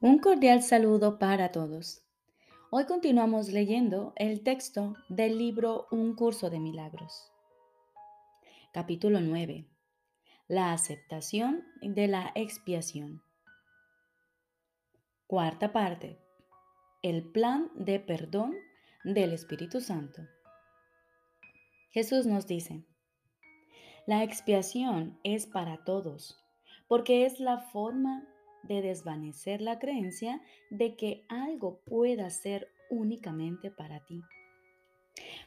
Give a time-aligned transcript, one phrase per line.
[0.00, 2.04] Un cordial saludo para todos.
[2.70, 7.32] Hoy continuamos leyendo el texto del libro Un curso de milagros.
[8.72, 9.66] Capítulo 9.
[10.46, 13.24] La aceptación de la expiación.
[15.26, 16.20] Cuarta parte.
[17.02, 18.54] El plan de perdón
[19.02, 20.22] del Espíritu Santo.
[21.90, 22.84] Jesús nos dice,
[24.06, 26.40] la expiación es para todos,
[26.86, 28.28] porque es la forma
[28.62, 34.22] de desvanecer la creencia de que algo pueda ser únicamente para ti.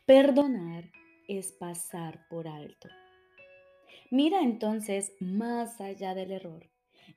[0.05, 0.91] Perdonar
[1.27, 2.89] es pasar por alto.
[4.09, 6.69] Mira entonces más allá del error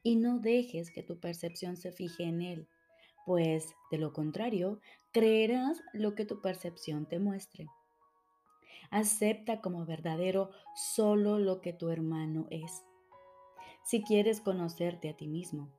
[0.02, 2.69] y no dejes que tu percepción se fije en él,
[3.27, 4.80] pues de lo contrario
[5.13, 7.66] creerás lo que tu percepción te muestre.
[8.91, 12.85] Acepta como verdadero solo lo que tu hermano es.
[13.85, 15.71] Si quieres conocerte a ti mismo,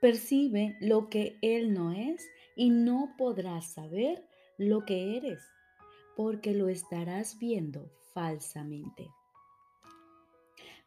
[0.00, 4.24] percibe lo que Él no es y no podrás saber
[4.56, 5.42] lo que eres,
[6.16, 9.08] porque lo estarás viendo falsamente.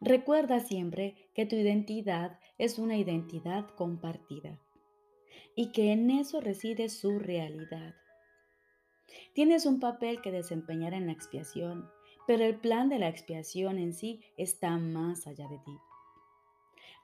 [0.00, 4.58] Recuerda siempre que tu identidad es una identidad compartida
[5.54, 7.94] y que en eso reside su realidad.
[9.34, 11.88] Tienes un papel que desempeñar en la expiación,
[12.26, 15.72] pero el plan de la expiación en sí está más allá de ti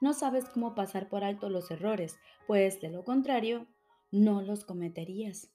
[0.01, 3.67] no sabes cómo pasar por alto los errores, pues de lo contrario,
[4.11, 5.51] no los cometerías.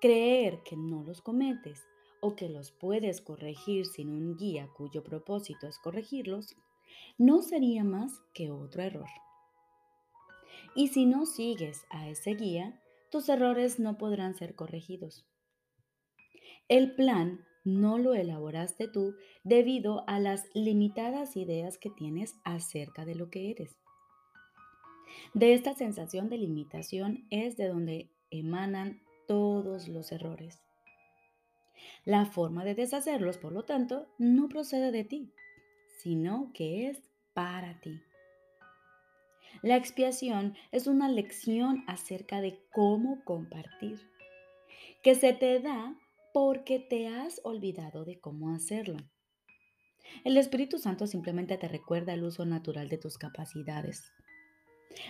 [0.00, 1.86] Creer que no los cometes
[2.20, 6.56] o que los puedes corregir sin un guía cuyo propósito es corregirlos,
[7.18, 9.08] no sería más que otro error.
[10.74, 15.26] Y si no sigues a ese guía, tus errores no podrán ser corregidos.
[16.68, 23.14] El plan no lo elaboraste tú debido a las limitadas ideas que tienes acerca de
[23.14, 23.76] lo que eres.
[25.34, 30.62] De esta sensación de limitación es de donde emanan todos los errores.
[32.04, 35.32] La forma de deshacerlos, por lo tanto, no procede de ti,
[35.98, 37.00] sino que es
[37.34, 38.00] para ti.
[39.62, 44.00] La expiación es una lección acerca de cómo compartir,
[45.02, 45.94] que se te da
[46.32, 48.96] porque te has olvidado de cómo hacerlo.
[50.24, 54.12] El Espíritu Santo simplemente te recuerda el uso natural de tus capacidades.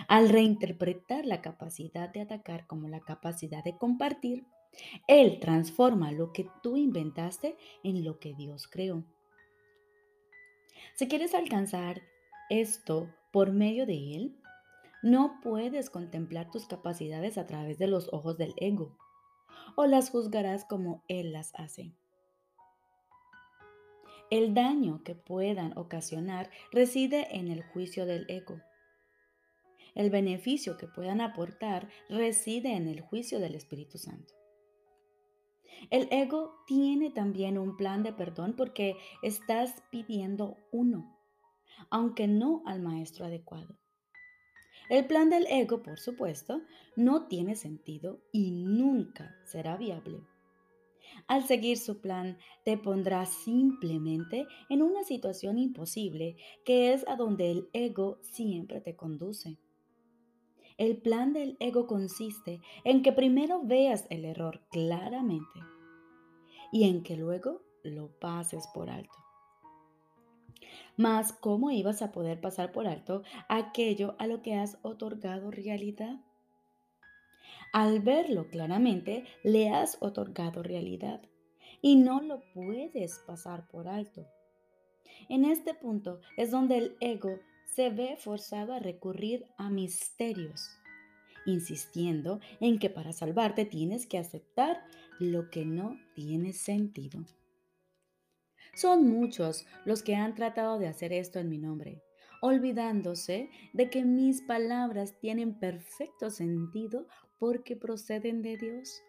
[0.09, 4.45] Al reinterpretar la capacidad de atacar como la capacidad de compartir,
[5.09, 9.05] Él transforma lo que tú inventaste en lo que Dios creó.
[10.95, 12.03] Si quieres alcanzar
[12.51, 14.37] esto por medio de Él,
[15.03, 18.99] no puedes contemplar tus capacidades a través de los ojos del ego
[19.77, 21.95] o las juzgarás como Él las hace.
[24.31, 28.61] El daño que puedan ocasionar reside en el juicio del ego.
[29.97, 34.35] El beneficio que puedan aportar reside en el juicio del Espíritu Santo.
[35.91, 41.19] El ego tiene también un plan de perdón porque estás pidiendo uno,
[41.91, 43.79] aunque no al maestro adecuado.
[44.91, 46.63] El plan del ego, por supuesto,
[46.97, 50.21] no tiene sentido y nunca será viable.
[51.29, 57.53] Al seguir su plan, te pondrá simplemente en una situación imposible que es a donde
[57.53, 59.59] el ego siempre te conduce.
[60.77, 65.61] El plan del ego consiste en que primero veas el error claramente
[66.73, 69.30] y en que luego lo pases por alto.
[71.01, 76.21] Mas, ¿cómo ibas a poder pasar por alto aquello a lo que has otorgado realidad?
[77.73, 81.23] Al verlo claramente, le has otorgado realidad
[81.81, 84.27] y no lo puedes pasar por alto.
[85.31, 90.69] En este punto es donde el ego se ve forzado a recurrir a misterios,
[91.47, 94.85] insistiendo en que para salvarte tienes que aceptar
[95.19, 97.25] lo que no tiene sentido.
[98.75, 102.03] Son muchos los que han tratado de hacer esto en mi nombre,
[102.41, 107.07] olvidándose de que mis palabras tienen perfecto sentido
[107.39, 109.03] porque proceden de Dios.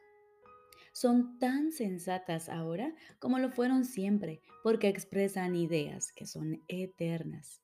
[0.94, 7.62] Son tan sensatas ahora como lo fueron siempre, porque expresan ideas que son eternas.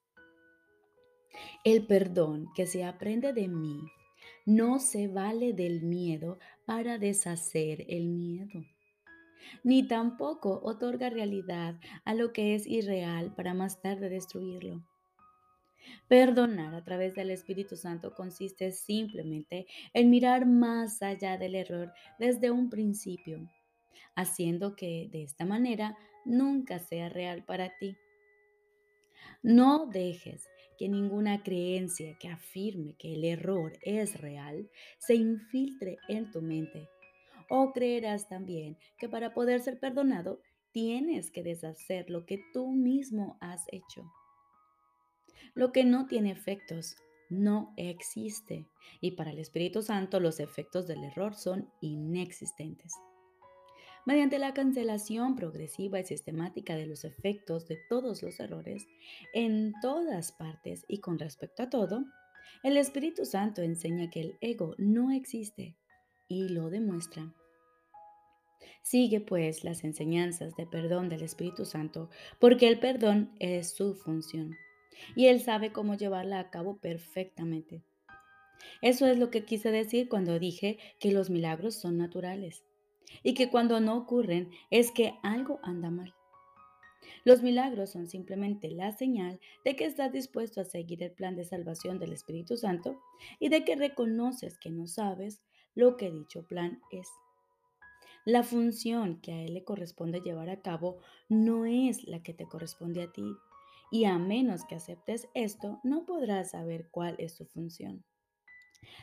[1.64, 3.82] El perdón que se aprende de mí
[4.46, 8.64] no se vale del miedo para deshacer el miedo
[9.64, 11.76] ni tampoco otorga realidad
[12.06, 14.84] a lo que es irreal para más tarde destruirlo.
[16.08, 22.52] Perdonar a través del Espíritu Santo consiste simplemente en mirar más allá del error desde
[22.52, 23.50] un principio,
[24.16, 27.96] haciendo que de esta manera nunca sea real para ti.
[29.44, 30.48] No dejes
[30.78, 34.70] que ninguna creencia que afirme que el error es real
[35.00, 36.90] se infiltre en tu mente.
[37.50, 40.42] O creerás también que para poder ser perdonado
[40.72, 44.12] tienes que deshacer lo que tú mismo has hecho.
[45.54, 46.98] Lo que no tiene efectos
[47.30, 48.68] no existe
[49.02, 52.94] y para el Espíritu Santo los efectos del error son inexistentes.
[54.06, 58.88] Mediante la cancelación progresiva y sistemática de los efectos de todos los errores
[59.34, 62.06] en todas partes y con respecto a todo,
[62.64, 65.76] el Espíritu Santo enseña que el ego no existe
[66.28, 67.34] y lo demuestra.
[68.82, 72.10] Sigue pues las enseñanzas de perdón del Espíritu Santo
[72.40, 74.56] porque el perdón es su función
[75.16, 77.84] y Él sabe cómo llevarla a cabo perfectamente.
[78.82, 82.64] Eso es lo que quise decir cuando dije que los milagros son naturales
[83.24, 86.14] y que cuando no ocurren es que algo anda mal.
[87.24, 91.46] Los milagros son simplemente la señal de que estás dispuesto a seguir el plan de
[91.46, 93.02] salvación del Espíritu Santo
[93.40, 95.42] y de que reconoces que no sabes
[95.78, 97.08] lo que dicho plan es.
[98.26, 100.98] La función que a Él le corresponde llevar a cabo
[101.30, 103.36] no es la que te corresponde a ti,
[103.92, 108.04] y a menos que aceptes esto, no podrás saber cuál es su función.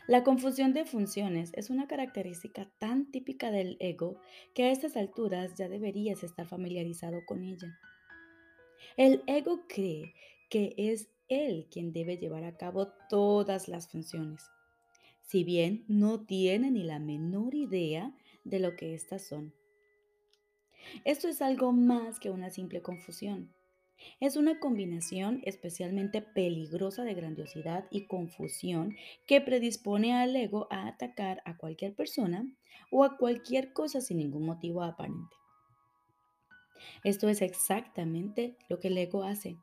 [0.08, 4.20] La confusión de funciones es una característica tan típica del ego
[4.52, 7.78] que a estas alturas ya deberías estar familiarizado con ella.
[8.96, 10.12] El ego cree
[10.50, 14.50] que es él quien debe llevar a cabo todas las funciones,
[15.24, 19.54] si bien no tiene ni la menor idea de lo que éstas son.
[21.04, 23.54] Esto es algo más que una simple confusión.
[24.20, 31.42] Es una combinación especialmente peligrosa de grandiosidad y confusión que predispone al ego a atacar
[31.44, 32.46] a cualquier persona
[32.90, 35.36] o a cualquier cosa sin ningún motivo aparente.
[37.02, 39.56] Esto es exactamente lo que el ego hace.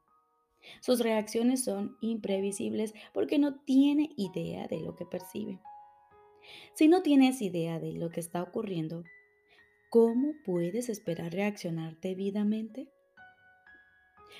[0.79, 5.59] Sus reacciones son imprevisibles porque no tiene idea de lo que percibe.
[6.73, 9.03] Si no tienes idea de lo que está ocurriendo,
[9.89, 12.89] ¿cómo puedes esperar reaccionar debidamente?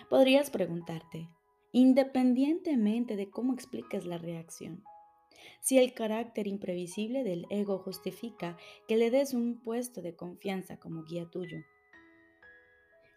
[0.10, 1.30] Podrías preguntarte,
[1.72, 4.84] independientemente de cómo expliques la reacción,
[5.60, 8.58] si el carácter imprevisible del ego justifica
[8.88, 11.60] que le des un puesto de confianza como guía tuyo.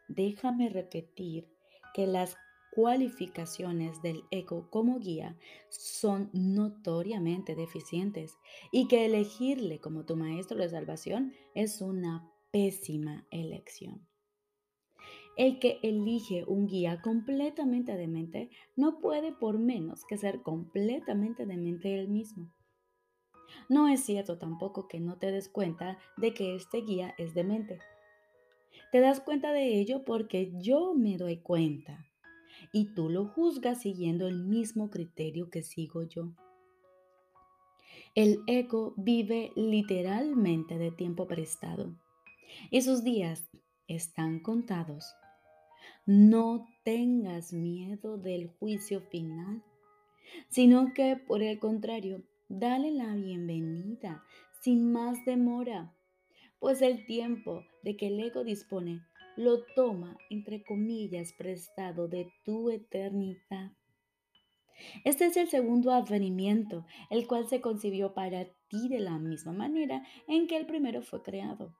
[0.08, 1.48] Déjame repetir
[1.94, 2.36] que las
[2.74, 5.38] cualificaciones del ego como guía
[5.68, 8.36] son notoriamente deficientes
[8.72, 14.06] y que elegirle como tu maestro de salvación es una pésima elección.
[15.36, 21.98] El que elige un guía completamente demente no puede por menos que ser completamente demente
[21.98, 22.52] él mismo.
[23.68, 27.78] No es cierto tampoco que no te des cuenta de que este guía es demente.
[28.92, 32.06] Te das cuenta de ello porque yo me doy cuenta
[32.74, 36.34] y tú lo juzgas siguiendo el mismo criterio que sigo yo.
[38.14, 41.96] El ego vive literalmente de tiempo prestado
[42.70, 43.48] y sus días
[43.88, 45.14] están contados
[46.06, 49.62] no tengas miedo del juicio final,
[50.48, 54.22] sino que por el contrario, dale la bienvenida
[54.60, 55.94] sin más demora,
[56.58, 59.00] pues el tiempo de que el ego dispone
[59.36, 63.72] lo toma, entre comillas, prestado de tu eternidad.
[65.04, 70.04] Este es el segundo advenimiento, el cual se concibió para ti de la misma manera
[70.26, 71.74] en que el primero fue creado.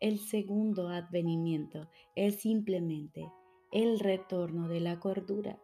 [0.00, 3.30] El segundo advenimiento es simplemente
[3.72, 5.58] el retorno de la cordura.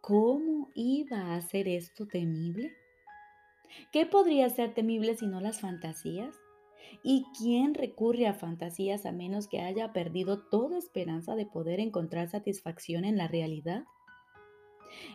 [0.00, 2.72] ¿Cómo iba a ser esto temible?
[3.92, 6.39] ¿Qué podría ser temible si no las fantasías?
[7.02, 12.28] ¿Y quién recurre a fantasías a menos que haya perdido toda esperanza de poder encontrar
[12.28, 13.84] satisfacción en la realidad?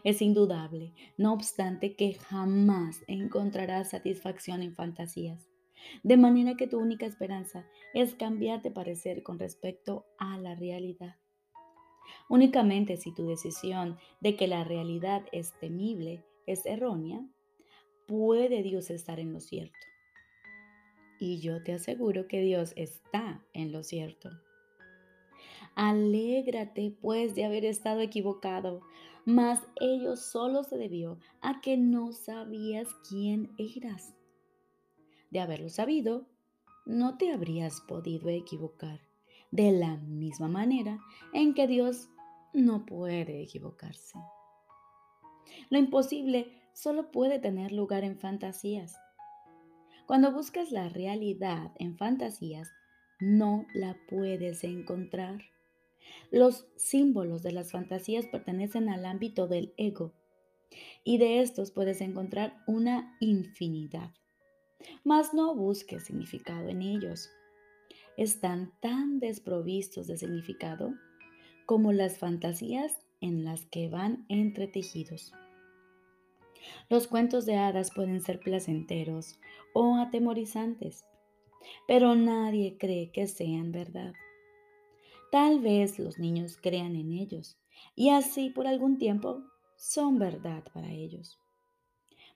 [0.03, 5.49] Es indudable, no obstante, que jamás encontrarás satisfacción en fantasías.
[6.03, 11.17] De manera que tu única esperanza es cambiar de parecer con respecto a la realidad.
[12.29, 17.25] Únicamente si tu decisión de que la realidad es temible es errónea,
[18.07, 19.77] puede Dios estar en lo cierto.
[21.19, 24.29] Y yo te aseguro que Dios está en lo cierto.
[25.75, 28.81] Alégrate pues de haber estado equivocado,
[29.25, 34.13] mas ello solo se debió a que no sabías quién eras.
[35.31, 36.27] De haberlo sabido,
[36.85, 39.01] no te habrías podido equivocar
[39.51, 40.99] de la misma manera
[41.33, 42.09] en que Dios
[42.53, 44.19] no puede equivocarse.
[45.69, 48.95] Lo imposible solo puede tener lugar en fantasías.
[50.07, 52.71] Cuando buscas la realidad en fantasías,
[53.19, 55.41] no la puedes encontrar.
[56.31, 60.13] Los símbolos de las fantasías pertenecen al ámbito del ego
[61.03, 64.11] y de estos puedes encontrar una infinidad.
[65.03, 67.31] Mas no busques significado en ellos.
[68.15, 70.93] Están tan desprovistos de significado
[71.65, 75.33] como las fantasías en las que van entretejidos.
[76.89, 79.39] Los cuentos de hadas pueden ser placenteros
[79.73, 81.05] o atemorizantes,
[81.87, 84.13] pero nadie cree que sean verdad.
[85.31, 87.57] Tal vez los niños crean en ellos
[87.95, 89.43] y así por algún tiempo
[89.75, 91.39] son verdad para ellos.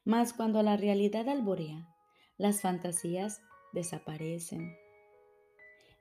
[0.04, 1.88] Mas cuando la realidad alborea,
[2.38, 3.42] las fantasías
[3.74, 4.76] desaparecen.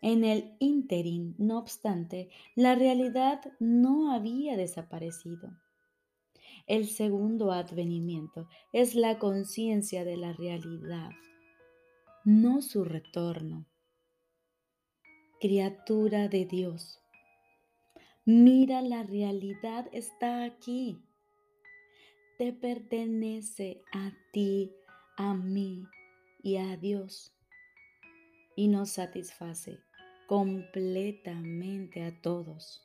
[0.00, 5.50] En el ínterin, no obstante, la realidad no había desaparecido.
[6.66, 11.10] El segundo advenimiento es la conciencia de la realidad,
[12.24, 13.66] no su retorno.
[15.40, 17.00] Criatura de Dios,
[18.24, 20.98] mira la realidad está aquí.
[22.38, 24.72] Te pertenece a ti,
[25.16, 25.86] a mí
[26.42, 27.32] y a Dios
[28.58, 29.78] y nos satisface
[30.26, 32.82] completamente a todos.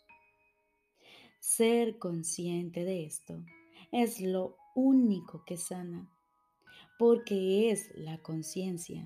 [1.40, 3.44] Ser consciente de esto
[3.94, 6.10] es lo único que sana,
[6.98, 9.06] porque es la conciencia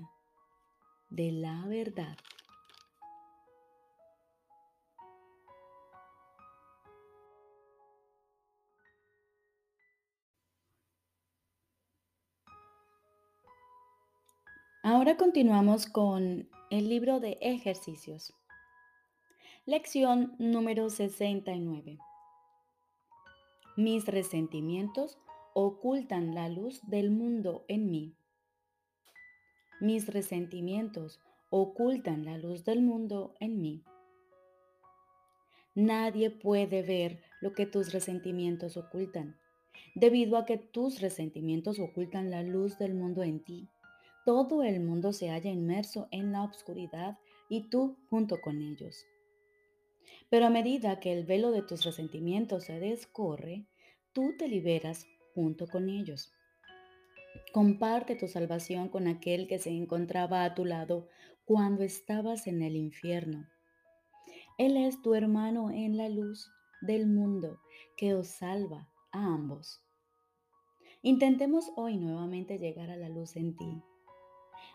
[1.10, 2.16] de la verdad.
[14.82, 18.32] Ahora continuamos con el libro de ejercicios.
[19.66, 21.98] Lección número 69.
[23.78, 25.18] Mis resentimientos
[25.54, 28.16] ocultan la luz del mundo en mí.
[29.80, 33.84] Mis resentimientos ocultan la luz del mundo en mí.
[35.76, 39.38] Nadie puede ver lo que tus resentimientos ocultan,
[39.94, 43.70] debido a que tus resentimientos ocultan la luz del mundo en ti
[44.28, 47.16] todo el mundo se halla inmerso en la oscuridad
[47.48, 49.06] y tú junto con ellos.
[50.30, 53.66] Pero a medida que el velo de tus resentimientos se descorre,
[54.12, 56.32] tú te liberas junto con ellos.
[57.52, 61.08] Comparte tu salvación con aquel que se encontraba a tu lado
[61.44, 63.46] cuando estabas en el infierno.
[64.58, 66.50] Él es tu hermano en la luz
[66.80, 67.60] del mundo
[67.96, 69.80] que os salva a ambos.
[71.02, 73.82] Intentemos hoy nuevamente llegar a la luz en ti.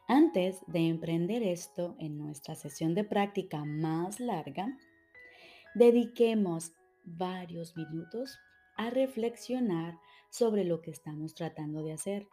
[0.07, 4.77] Antes de emprender esto en nuestra sesión de práctica más larga,
[5.75, 8.37] dediquemos varios minutos
[8.77, 9.99] a reflexionar
[10.29, 12.27] sobre lo que estamos tratando de hacer.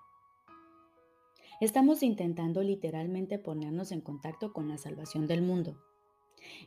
[1.60, 5.76] Estamos intentando literalmente ponernos en contacto con la salvación del mundo.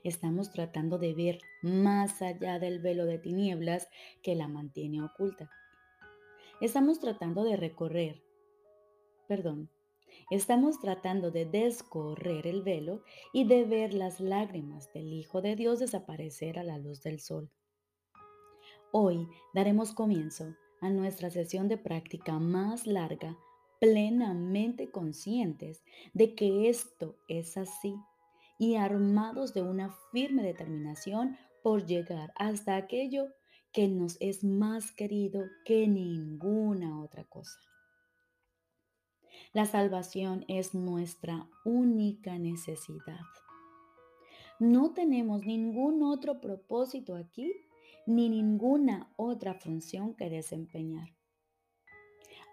[0.04, 3.88] Estamos tratando de ver más allá del velo de tinieblas
[4.22, 5.50] que la mantiene oculta.
[6.62, 8.22] Estamos tratando de recorrer,
[9.28, 9.70] perdón,
[10.32, 15.80] Estamos tratando de descorrer el velo y de ver las lágrimas del Hijo de Dios
[15.80, 17.52] desaparecer a la luz del sol.
[18.92, 23.38] Hoy daremos comienzo a nuestra sesión de práctica más larga,
[23.80, 27.96] plenamente conscientes de que esto es así
[28.60, 33.28] y armados de una firme determinación por llegar hasta aquello
[33.72, 37.60] que nos es más querido que ninguna otra cosa.
[39.54, 43.22] La salvación es nuestra única necesidad.
[44.60, 47.52] No tenemos ningún otro propósito aquí
[48.06, 51.10] ni ninguna otra función que desempeñar.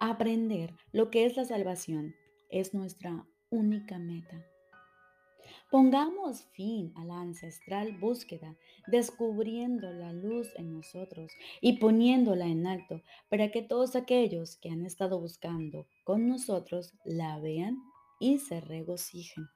[0.00, 2.14] Aprender lo que es la salvación
[2.49, 4.50] es nuestra única meta.
[5.71, 13.02] Pongamos fin a la ancestral búsqueda, descubriendo la luz en nosotros y poniéndola en alto
[13.28, 17.78] para que todos aquellos que han estado buscando con nosotros la vean
[18.19, 19.49] y se regocijen.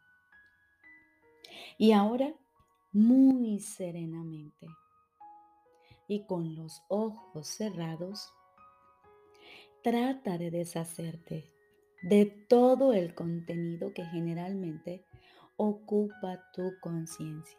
[1.79, 2.35] Y ahora,
[2.93, 4.69] muy serenamente
[6.07, 8.33] y con los ojos cerrados,
[9.83, 11.45] trata de deshacerte
[12.03, 15.05] de todo el contenido que generalmente
[15.57, 17.59] ocupa tu conciencia.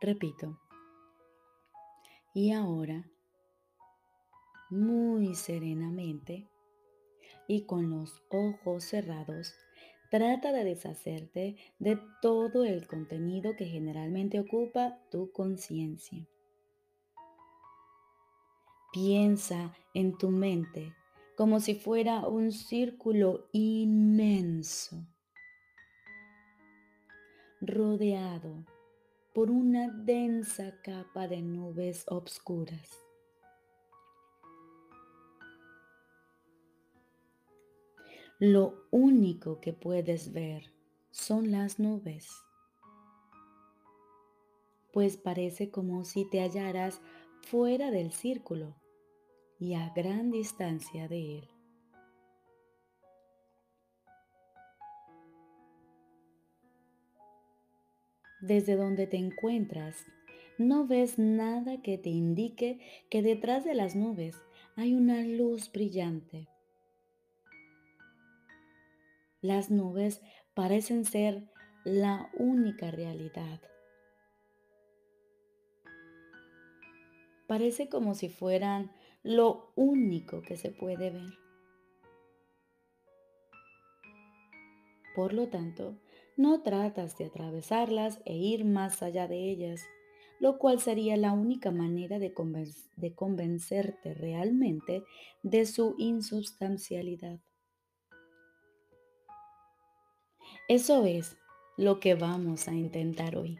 [0.00, 0.58] Repito.
[2.32, 3.10] Y ahora,
[4.70, 6.48] muy serenamente
[7.48, 9.52] y con los ojos cerrados,
[10.10, 16.26] trata de deshacerte de todo el contenido que generalmente ocupa tu conciencia.
[18.92, 20.94] Piensa en tu mente
[21.40, 25.06] como si fuera un círculo inmenso,
[27.62, 28.66] rodeado
[29.32, 32.90] por una densa capa de nubes obscuras.
[38.38, 40.70] Lo único que puedes ver
[41.10, 42.28] son las nubes,
[44.92, 47.00] pues parece como si te hallaras
[47.40, 48.79] fuera del círculo
[49.60, 51.48] y a gran distancia de él.
[58.40, 60.06] Desde donde te encuentras,
[60.56, 64.34] no ves nada que te indique que detrás de las nubes
[64.76, 66.48] hay una luz brillante.
[69.42, 70.22] Las nubes
[70.54, 71.50] parecen ser
[71.84, 73.60] la única realidad.
[77.46, 78.90] Parece como si fueran
[79.22, 81.38] lo único que se puede ver.
[85.14, 85.98] Por lo tanto,
[86.36, 89.82] no tratas de atravesarlas e ir más allá de ellas,
[90.38, 95.02] lo cual sería la única manera de, convencerte realmente
[95.42, 97.40] de su insubstancialidad.
[100.68, 101.36] Eso es
[101.76, 103.58] lo que vamos a intentar hoy.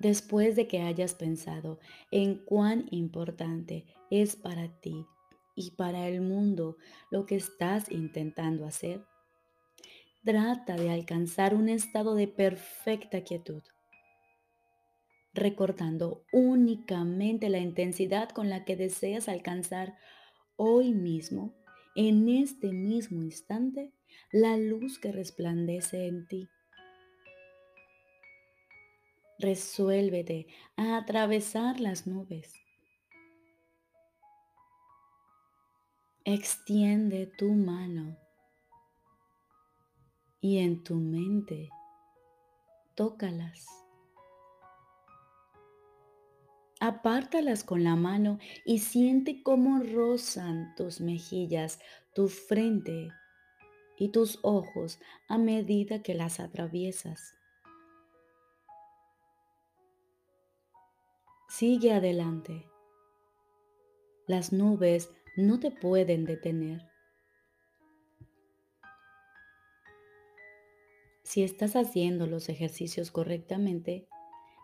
[0.00, 1.78] Después de que hayas pensado
[2.10, 5.06] en cuán importante es para ti
[5.54, 6.78] y para el mundo
[7.10, 9.04] lo que estás intentando hacer,
[10.24, 13.62] trata de alcanzar un estado de perfecta quietud,
[15.34, 19.98] recordando únicamente la intensidad con la que deseas alcanzar
[20.56, 21.54] hoy mismo
[21.94, 23.92] en este mismo instante
[24.32, 26.48] la luz que resplandece en ti.
[29.40, 32.52] Resuélvete a atravesar las nubes.
[36.26, 38.18] Extiende tu mano
[40.42, 41.70] y en tu mente
[42.94, 43.66] tócalas.
[46.78, 51.80] Apártalas con la mano y siente cómo rozan tus mejillas,
[52.14, 53.08] tu frente
[53.98, 57.39] y tus ojos a medida que las atraviesas.
[61.50, 62.70] Sigue adelante.
[64.28, 66.88] Las nubes no te pueden detener.
[71.24, 74.06] Si estás haciendo los ejercicios correctamente,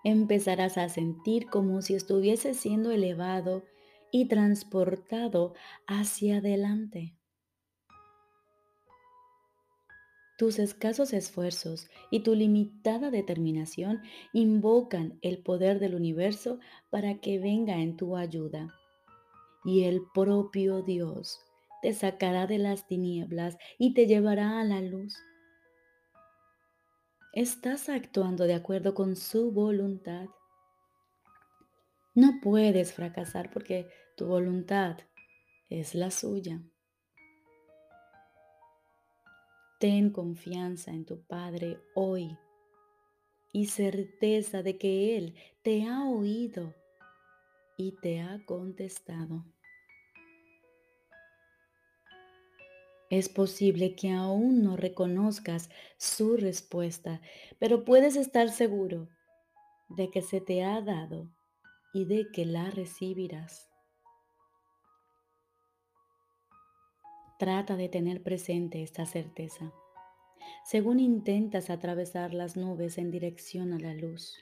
[0.05, 3.65] empezarás a sentir como si estuviese siendo elevado
[4.13, 5.55] y transportado
[5.89, 7.16] hacia adelante.
[10.37, 16.59] Tus escasos esfuerzos y tu limitada determinación invocan el poder del universo
[16.91, 18.75] para que venga en tu ayuda.
[19.65, 21.41] Y el propio Dios
[21.83, 25.17] te sacará de las tinieblas y te llevará a la luz
[27.37, 30.29] estás actuando de acuerdo con su voluntad.
[32.15, 34.97] No puedes fracasar porque tu voluntad
[35.69, 36.63] es la suya.
[39.79, 42.39] Ten confianza en tu Padre hoy
[43.53, 46.75] y certeza de que Él te ha oído
[47.77, 49.45] y te ha contestado.
[53.11, 57.21] Es posible que aún no reconozcas su respuesta,
[57.59, 59.11] pero puedes estar seguro
[59.91, 61.31] de que se te ha dado
[61.93, 63.76] y de que la recibirás.
[67.39, 69.73] Trata de tener presente esta certeza
[70.65, 74.35] según intentas atravesar las nubes en dirección a la luz.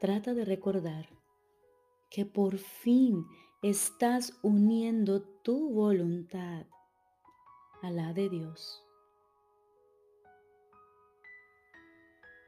[0.00, 1.08] Trata de recordar
[2.10, 3.26] que por fin
[3.62, 6.66] estás uniendo tu voluntad
[7.82, 8.82] a la de Dios.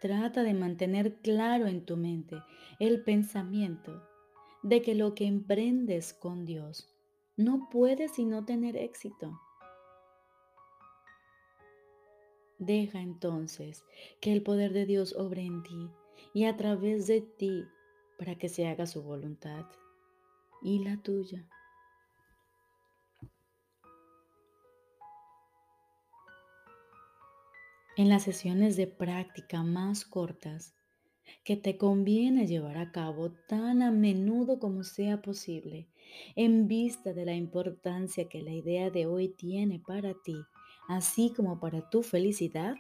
[0.00, 2.42] Trata de mantener claro en tu mente
[2.80, 4.11] el pensamiento
[4.62, 6.88] de que lo que emprendes con Dios
[7.36, 9.40] no puede sino tener éxito.
[12.58, 13.84] Deja entonces
[14.20, 15.90] que el poder de Dios obre en ti
[16.32, 17.66] y a través de ti
[18.18, 19.66] para que se haga su voluntad
[20.62, 21.48] y la tuya.
[27.96, 30.74] En las sesiones de práctica más cortas,
[31.44, 35.88] que te conviene llevar a cabo tan a menudo como sea posible,
[36.36, 40.36] en vista de la importancia que la idea de hoy tiene para ti,
[40.88, 42.76] así como para tu felicidad,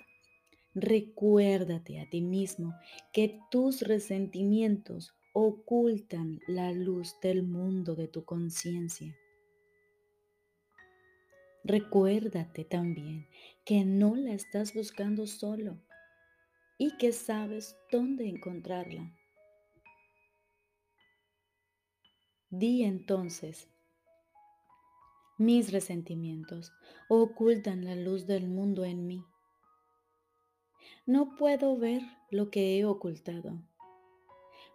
[0.74, 2.74] recuérdate a ti mismo
[3.12, 9.16] que tus resentimientos ocultan la luz del mundo de tu conciencia.
[11.64, 13.28] Recuérdate también
[13.64, 15.78] que no la estás buscando solo
[16.82, 19.16] y que sabes dónde encontrarla.
[22.50, 23.68] Di entonces,
[25.38, 26.72] mis resentimientos
[27.08, 29.24] ocultan la luz del mundo en mí.
[31.06, 33.62] No puedo ver lo que he ocultado,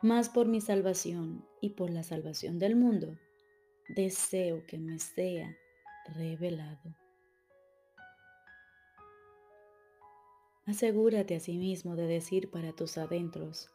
[0.01, 3.19] mas por mi salvación y por la salvación del mundo,
[3.89, 5.57] deseo que me sea
[6.15, 7.06] revelado.
[10.67, 13.69] Asegúrate a sí mismo de decir para tus adentros,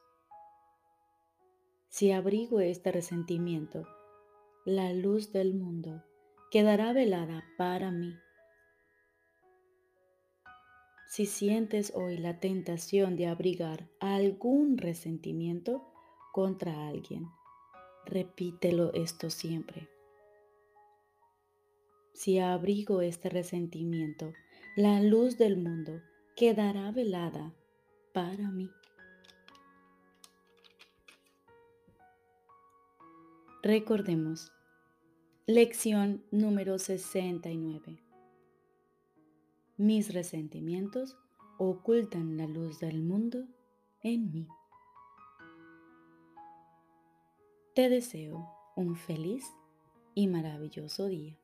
[1.89, 3.87] si abrigo este resentimiento,
[4.67, 6.05] la luz del mundo
[6.51, 8.15] quedará velada para mí.
[11.09, 15.83] Si sientes hoy la tentación de abrigar algún resentimiento
[16.31, 17.27] contra alguien,
[18.05, 19.89] repítelo esto siempre.
[22.13, 24.35] Si abrigo este resentimiento,
[24.77, 26.03] la luz del mundo
[26.37, 27.53] quedará velada
[28.13, 28.71] para mí.
[33.63, 34.51] Recordemos,
[35.47, 37.99] lección número 69.
[39.77, 41.17] Mis resentimientos
[41.59, 43.47] ocultan la luz del mundo
[44.03, 44.49] en mí.
[47.75, 49.45] Te deseo un feliz
[50.15, 51.42] y maravilloso día.